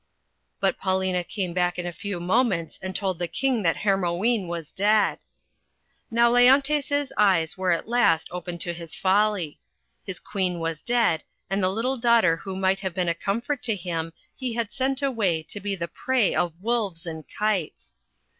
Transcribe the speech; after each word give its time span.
But 0.59 0.79
Paulina 0.79 1.23
came 1.23 1.53
back 1.53 1.77
in 1.77 1.85
a 1.85 1.93
few 1.93 2.19
moments, 2.19 2.79
and 2.81 2.95
told 2.95 3.19
the 3.19 3.27
King 3.27 3.61
that 3.61 3.77
Hermione 3.77 4.47
was 4.47 4.71
dead. 4.71 5.19
Now 6.09 6.31
Leontes' 6.31 7.11
eyes 7.17 7.55
were 7.55 7.71
at 7.71 7.87
last 7.87 8.27
open 8.31 8.57
to 8.65 8.73
his 8.73 8.95
folly. 8.95 9.59
His 10.03 10.19
Queen 10.19 10.57
was 10.59 10.81
dead, 10.81 11.23
and 11.51 11.61
the 11.61 11.69
little 11.69 11.97
daughter 11.97 12.37
who 12.37 12.55
might 12.55 12.79
have 12.79 12.95
been 12.95 13.09
a 13.09 13.13
comfort 13.13 13.61
to 13.61 13.75
hin\ 13.75 14.11
he 14.35 14.53
had 14.55 14.71
sent 14.71 15.03
away 15.03 15.43
to 15.43 15.59
be 15.59 15.75
the 15.75 15.87
prey 15.87 16.33
of 16.33 16.59
wolves 16.63 17.05
and 17.05 17.23
kites. 17.37 17.93